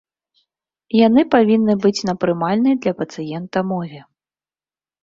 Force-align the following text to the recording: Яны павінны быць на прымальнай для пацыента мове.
Яны 1.07 1.21
павінны 1.35 1.73
быць 1.83 2.05
на 2.09 2.17
прымальнай 2.25 2.75
для 2.87 2.93
пацыента 3.05 3.57
мове. 3.75 4.01